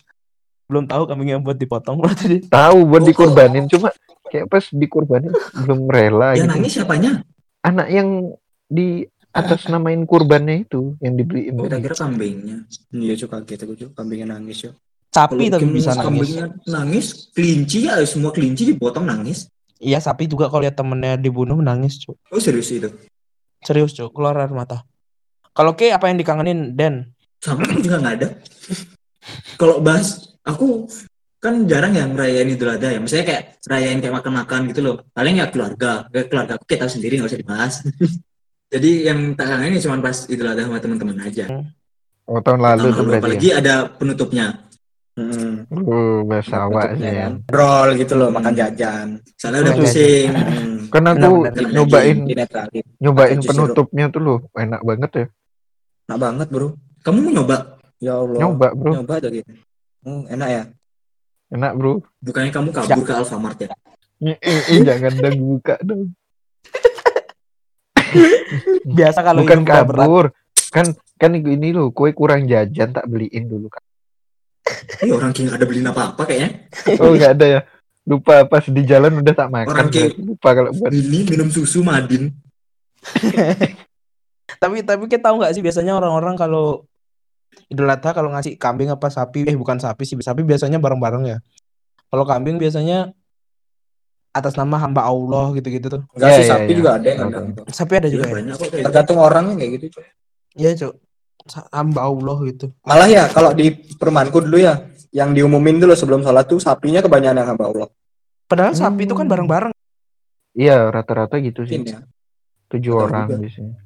[0.65, 3.07] belum tahu kambingnya buat dipotong berarti dia Tahu buat Oh.
[3.07, 3.89] dikorbanin cuma
[4.27, 6.51] kayak pas dikorbanin belum rela Yang gitu.
[6.51, 7.13] nangis siapanya?
[7.61, 8.09] Anak yang
[8.67, 12.65] di atas namain kurbannya itu yang dibeliin Oh, kira kambingnya.
[12.91, 14.73] Iya cuy kaget aku cuy kambingnya nangis cuy.
[15.11, 19.47] sapi Kalau tapi bisa nangis kambingnya nangis, kelinci ya semua kelinci dipotong nangis.
[19.77, 22.89] iya sapi juga kalau lihat temennya dibunuh nangis cuk Oh serius itu?
[23.61, 24.83] serius cuk keluar air mata
[25.55, 28.29] kalau K apa yang dikangenin Den Sama aku juga nggak ada.
[29.55, 30.89] Kalau bahas, aku
[31.39, 33.01] kan jarang ya ngerayain Idul Adha ya.
[33.01, 34.97] Misalnya kayak rayain kayak makan-makan gitu loh.
[35.13, 36.09] Paling ya keluarga.
[36.09, 37.75] Kayak keluarga aku kita sendiri nggak usah dibahas.
[38.73, 41.45] Jadi yang tak kangenin cuma pas Idul Adha sama teman-teman aja.
[42.25, 43.21] Oh tahun lalu Tahun tuh lalu, berarti.
[43.21, 43.57] apalagi Ya?
[43.61, 44.47] ada penutupnya.
[45.15, 45.63] Hmm.
[45.71, 47.21] Uh, bahasa awak Bentuknya sih.
[47.21, 47.33] kan.
[47.47, 48.37] Roll gitu loh, Hmm.
[48.41, 49.07] makan jajan.
[49.37, 50.29] Soalnya udah pusing.
[50.33, 50.75] Hmm.
[50.91, 51.33] Kan aku
[51.71, 52.17] nyobain
[52.99, 55.27] nyobain penutupnya tuh loh, enak banget ya.
[56.05, 56.69] Enak banget bro.
[57.01, 57.57] Kamu mau nyoba?
[57.99, 58.39] Ya Allah.
[58.41, 59.53] Nyoba bro, Nyoba tuh gitu.
[60.05, 60.63] Hmm, enak ya.
[61.49, 62.03] enak bro.
[62.21, 63.69] Bukannya kamu kabur ke Alfamart ya?
[64.85, 66.13] Jangan dong buka dong.
[68.99, 70.05] Biasa kalau Bukan udah berat.
[70.05, 70.27] kabur.
[70.69, 73.83] Kan kan ini loh, kue kurang jajan tak beliin dulu kan.
[75.05, 76.51] Iya orang King ada beliin apa-apa kayaknya.
[76.99, 77.61] Oh nggak ada ya.
[78.05, 79.69] Lupa pas di jalan udah tak makan.
[79.71, 82.33] Orang kayak- berarti lupa kalau buat Ini minum susu Madin.
[84.65, 86.89] Tapi tapi kita tahu nggak sih biasanya orang-orang kalau
[87.69, 91.39] Idul Adha kalau ngasih kambing apa sapi eh bukan sapi sih sapi biasanya bareng-bareng ya.
[92.09, 93.13] Kalau kambing biasanya
[94.31, 96.03] atas nama hamba Allah gitu-gitu tuh.
[96.11, 96.77] Enggak Ya, sih ya, sapi ya.
[96.77, 97.47] juga ada yang tahu.
[97.71, 98.33] Sapi ada juga ya.
[98.33, 98.85] banyak kok kayak gitu.
[98.85, 99.85] Tergantung orangnya kayak gitu.
[99.93, 100.05] Cok.
[100.55, 100.93] Iya, Cuk.
[101.45, 102.67] Sa- Hamba Allah gitu.
[102.83, 104.75] Malah ya kalau di perumahanku dulu ya,
[105.13, 107.89] yang diumumin dulu sebelum sholat tuh sapinya kebanyakan yang hamba Allah.
[108.45, 109.33] Padahal sapi itu kan Hmm.
[109.39, 109.73] bareng-bareng.
[110.53, 111.95] Iya rata-rata gitu Mungkin sih.
[111.95, 112.03] ya.
[112.67, 113.39] Tujuh orang juga.
[113.39, 113.84] biasanya.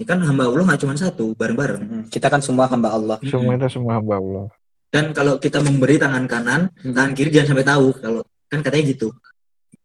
[0.00, 1.82] Ini kan hamba Allah nggak cuma satu, bareng-bareng.
[1.84, 3.20] Hmm, Kita kan semua hamba Allah.
[3.20, 4.48] Semua itu semua hamba Allah.
[4.88, 9.12] Dan kalau kita memberi tangan kanan, tangan kiri jangan sampai tahu kalau kan katanya gitu.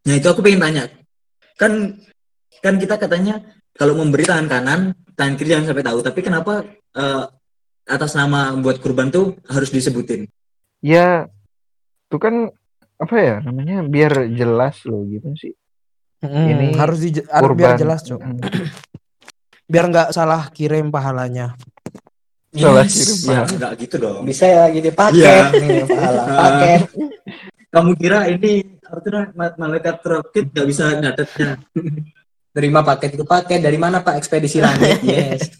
[0.07, 0.83] Nah itu aku pengen tanya,
[1.59, 1.99] kan
[2.63, 3.43] kan kita katanya
[3.75, 4.79] kalau memberi tangan kanan,
[5.19, 5.99] tangan kiri jangan sampai tahu.
[5.99, 6.63] Tapi kenapa
[6.95, 7.23] eh,
[7.91, 10.31] atas nama buat kurban tuh harus disebutin?
[10.79, 11.27] Ya,
[12.07, 12.55] itu kan
[12.95, 15.53] apa ya namanya biar jelas loh gitu sih.
[16.23, 17.81] Mm, Ini harus di, harus biar Kurban.
[17.83, 18.17] jelas, Cuk.
[19.65, 21.57] Biar nggak salah kirim pahalanya.
[22.51, 24.21] Salah Yes, kirim ya, nggak gitu dong.
[24.23, 25.51] Bisa ya gitu paket Iya.
[25.51, 26.37] nih pahala Ah.
[26.39, 26.81] paket.
[27.73, 31.59] Kamu kira ini artinya ma- malaikat rocket nggak bisa nyatetnya?
[32.49, 35.03] Terima paket itu paket dari mana Pak ekspedisi langit?
[35.03, 35.51] Yes.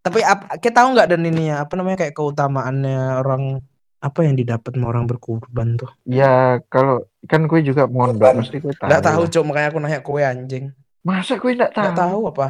[0.00, 3.58] Tapi ap- kita tahu nggak dan ini ya apa namanya kayak keutamaannya orang
[3.96, 5.90] apa yang didapat sama orang berkurban tuh?
[6.02, 8.34] Ya kalau kan gue juga mondok Kurban.
[8.38, 8.86] pasti gue tahu.
[8.86, 9.30] Nggak tahu, lah.
[9.30, 10.64] Cuk, makanya aku nanya kue anjing.
[11.02, 11.84] Masa gue nggak tahu?
[11.84, 12.46] Nggak tahu apa.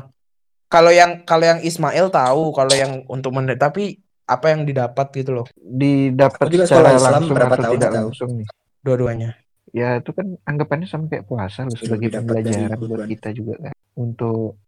[0.67, 5.31] Kalau yang kalau yang Ismail tahu, kalau yang untuk mendet tapi apa yang didapat gitu
[5.31, 8.03] loh Didapat juga secara Islam langsung berapa atau tahun tidak tahu.
[8.11, 8.49] langsung nih?
[8.83, 9.31] dua-duanya.
[9.71, 14.59] Ya itu kan anggapannya sama kayak puasa loh sebagai pembelajaran buat kita juga kan untuk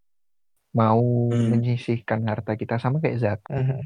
[0.70, 1.48] mau Hmm.
[1.50, 3.80] menyisihkan harta kita sama kayak zakat Mhm.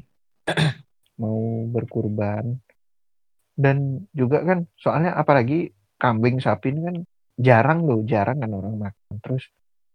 [1.21, 1.37] mau
[1.69, 2.59] berkurban
[3.55, 3.77] dan
[4.11, 6.95] juga kan soalnya apalagi kambing sapi ini kan
[7.35, 9.49] jarang loh jarang kan orang makan terus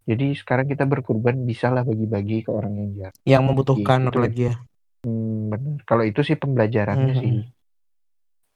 [0.09, 4.09] jadi sekarang kita berkurban bisalah bagi-bagi ke orang yang jarang Yang membutuhkan Gitu.
[4.09, 4.55] apalagi ya.
[4.99, 7.21] Hmm, bener kalau itu sih pembelajarannya Mhm.
[7.21, 7.31] sih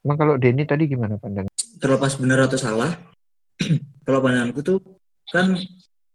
[0.04, 2.92] emang kalau Denny tadi gimana pandangan Terlepas benar atau salah,
[4.06, 4.80] kalau pandanganku tuh
[5.28, 5.56] kan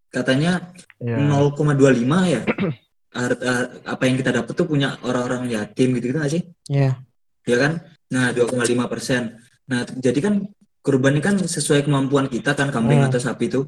[0.09, 2.41] katanya ya 0,25 ya
[3.93, 7.01] apa yang kita dapat tuh punya orang-orang yatim gitu gitu nggak sih Iya.
[7.45, 7.73] ya kan
[8.09, 10.35] nah 2,5 persen nah jadi kan
[10.81, 13.09] kurban ini kan sesuai kemampuan kita kan kambing Hmm.
[13.09, 13.65] atau sapi itu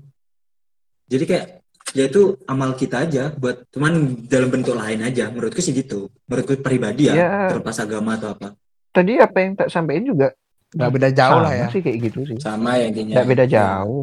[1.04, 1.46] jadi kayak
[1.90, 3.92] ya itu amal kita aja buat cuman
[4.24, 7.28] dalam bentuk lain aja menurutku sih gitu menurutku pribadi ya, Ya.
[7.48, 8.54] terlepas agama atau apa
[8.90, 10.28] tadi apa yang tak sampaikan juga
[10.70, 11.66] Nggak beda jauh lah sama ya.
[11.68, 13.12] sih kayak gitu sih Sama ya intinya.
[13.12, 14.02] nggak beda jauh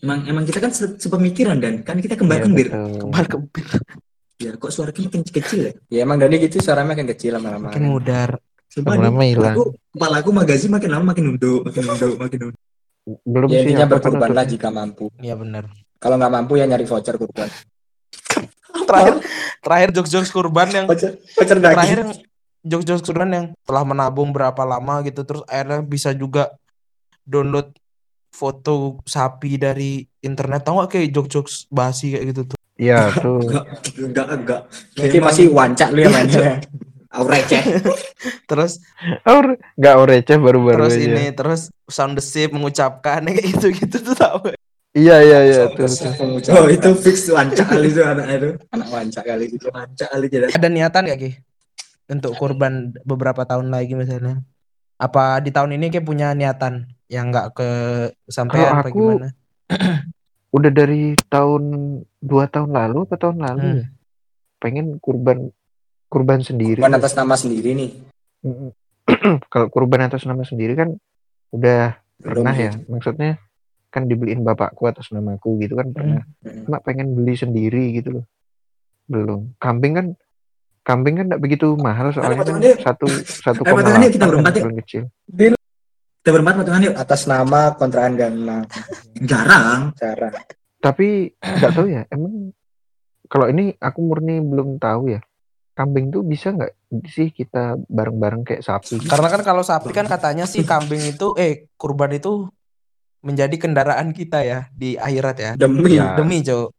[0.00, 2.96] emang emang kita kan se- sepemikiran dan kan kita kembar kembir betul.
[2.98, 3.66] Kembar kebir.
[4.40, 7.68] ya kok suara kita makin kecil ya Ya emang Dani gitu suaranya makin kecil lama-lama.
[7.68, 8.40] Makin mudar.
[8.72, 9.52] Lama-lama hilang.
[9.52, 12.62] aku, kepala aku magazi makin lama makin nunduk makin nunduk makin nunduk
[13.26, 15.12] belum Ya intinya kan berkorbanlah jika mampu.
[15.18, 15.68] Iya benar.
[16.00, 17.48] Kalau nggak mampu ya nyari voucher kurban.
[18.88, 19.14] Terakhir
[19.60, 21.98] terakhir jokes-jokes kurban yang Voucher, voucher terakhir
[22.60, 26.48] jokes-jokes kurban yang telah menabung berapa lama gitu terus akhirnya bisa juga
[27.22, 27.70] download
[28.30, 33.44] foto sapi dari internet tahu gak kayak jokes-jokes basi kayak gitu tuh Iya tuh.
[33.44, 33.64] enggak
[34.00, 34.60] enggak enggak
[34.96, 36.56] Nanti pasti wancak lu yang mainnya.
[37.10, 37.60] Aku receh.
[38.48, 38.80] terus
[39.26, 41.04] Or, nggak oh receh baru-baru terus aja.
[41.04, 44.56] ini terus sound the ship mengucapkan kayak gitu gitu tuh tau gak?
[44.90, 45.86] Iya iya iya tuh.
[45.86, 46.50] tuh.
[46.50, 49.70] oh itu fix wancak kali itu anak itu anak wancak kali gitu.
[49.70, 51.30] wancak kali jadi ada niatan gak Ki
[52.10, 54.42] untuk kurban beberapa tahun lagi misalnya
[54.98, 57.70] apa di tahun ini kayak punya niatan yang nggak ke
[58.26, 59.28] sampai apa aku- gimana
[60.50, 61.62] Udah dari tahun
[62.18, 63.78] dua tahun lalu atau tahun lalu Hmm.
[63.78, 63.86] ya?
[64.58, 65.54] Pengen kurban
[66.10, 66.82] kurban sendiri.
[66.82, 67.90] Kurban atas nama sendiri nih.
[69.46, 70.98] Kalau kurban atas nama sendiri kan
[71.50, 72.66] udah Belum pernah sih.
[72.66, 72.72] ya.
[72.82, 73.30] Maksudnya
[73.90, 76.22] kan dibeliin bapakku atas namaku gitu kan pernah.
[76.46, 76.64] Hmm.
[76.64, 78.24] Cuma pengen beli sendiri gitu loh.
[79.10, 79.50] Belum.
[79.58, 80.06] Kambing kan
[80.80, 84.64] kambing kan tidak begitu mahal soalnya kan satu satu Ayo, koma kita berempat yuk.
[84.64, 85.02] paling kecil.
[86.20, 88.58] kita berempat patungan yuk Atas nama kontrakan gana.
[89.20, 90.32] jarang Cara.
[90.80, 92.54] Tapi nggak tahu ya emang
[93.28, 95.20] kalau ini aku murni belum tahu ya.
[95.70, 96.76] kambing tuh bisa nggak
[97.08, 99.00] sih kita bareng-bareng kayak sapi?
[99.00, 102.52] Karena kan kalau sapi kan katanya sih kambing itu eh kurban itu
[103.20, 105.50] menjadi kendaraan kita ya di akhirat ya.
[105.56, 106.16] Demi Ya.
[106.16, 106.72] Demi, Cok.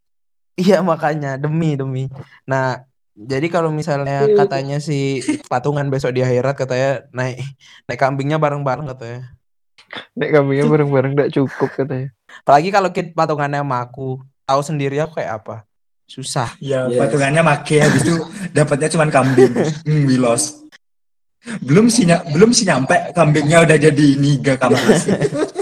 [0.58, 2.06] Iya, makanya demi demi.
[2.44, 7.40] Nah, jadi kalau misalnya katanya si patungan besok di akhirat katanya naik
[7.86, 9.32] naik kambingnya bareng-bareng katanya.
[10.16, 12.10] Nek kambingnya bareng-bareng nggak cukup katanya.
[12.44, 15.68] Apalagi kalau kita patungannya sama aku, tahu sendiri aku kayak apa.
[16.08, 16.52] Susah.
[16.60, 17.00] Ya, Yes.
[17.00, 18.16] patungannya make habis itu
[18.52, 19.52] dapatnya cuma kambing.
[19.88, 20.64] Hmm, we lost.
[21.64, 24.78] Belum sih belum sih nyampe kambingnya udah jadi niga kamar.